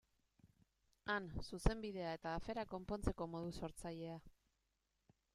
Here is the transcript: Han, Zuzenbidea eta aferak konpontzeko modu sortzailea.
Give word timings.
Han, 1.15 1.25
Zuzenbidea 1.49 2.13
eta 2.19 2.31
aferak 2.37 2.71
konpontzeko 2.71 3.27
modu 3.35 3.53
sortzailea. 3.59 4.17